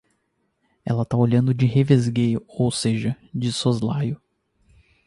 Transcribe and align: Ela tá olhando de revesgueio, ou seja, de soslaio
Ela 0.83 1.05
tá 1.05 1.15
olhando 1.15 1.53
de 1.53 1.67
revesgueio, 1.67 2.43
ou 2.47 2.71
seja, 2.71 3.15
de 3.31 3.53
soslaio 3.53 4.19